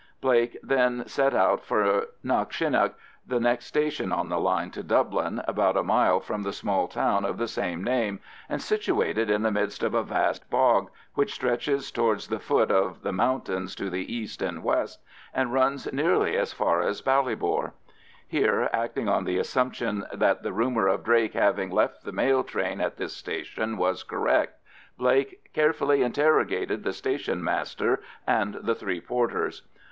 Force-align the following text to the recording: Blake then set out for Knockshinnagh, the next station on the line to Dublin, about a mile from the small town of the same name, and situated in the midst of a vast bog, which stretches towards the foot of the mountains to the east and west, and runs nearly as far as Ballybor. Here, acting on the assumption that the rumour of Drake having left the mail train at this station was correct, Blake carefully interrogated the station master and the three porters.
Blake 0.19 0.57
then 0.63 1.05
set 1.07 1.35
out 1.35 1.63
for 1.63 2.07
Knockshinnagh, 2.25 2.95
the 3.27 3.39
next 3.39 3.65
station 3.67 4.11
on 4.11 4.29
the 4.29 4.39
line 4.39 4.71
to 4.71 4.81
Dublin, 4.81 5.43
about 5.47 5.77
a 5.77 5.83
mile 5.83 6.19
from 6.19 6.41
the 6.41 6.51
small 6.53 6.87
town 6.87 7.23
of 7.23 7.37
the 7.37 7.47
same 7.47 7.83
name, 7.83 8.19
and 8.49 8.63
situated 8.63 9.29
in 9.29 9.43
the 9.43 9.51
midst 9.51 9.83
of 9.83 9.93
a 9.93 10.01
vast 10.01 10.49
bog, 10.49 10.89
which 11.13 11.35
stretches 11.35 11.91
towards 11.91 12.29
the 12.29 12.39
foot 12.39 12.71
of 12.71 13.03
the 13.03 13.11
mountains 13.11 13.75
to 13.75 13.91
the 13.91 14.11
east 14.11 14.41
and 14.41 14.63
west, 14.63 15.03
and 15.35 15.53
runs 15.53 15.87
nearly 15.93 16.35
as 16.35 16.51
far 16.51 16.81
as 16.81 17.03
Ballybor. 17.03 17.73
Here, 18.27 18.71
acting 18.73 19.07
on 19.07 19.23
the 19.25 19.37
assumption 19.37 20.05
that 20.11 20.41
the 20.41 20.51
rumour 20.51 20.87
of 20.87 21.03
Drake 21.03 21.33
having 21.35 21.69
left 21.69 22.03
the 22.03 22.11
mail 22.11 22.43
train 22.43 22.81
at 22.81 22.97
this 22.97 23.15
station 23.15 23.77
was 23.77 24.01
correct, 24.01 24.59
Blake 24.97 25.53
carefully 25.53 26.01
interrogated 26.01 26.83
the 26.83 26.91
station 26.91 27.43
master 27.43 28.01
and 28.25 28.55
the 28.55 28.73
three 28.73 28.99
porters. 28.99 29.61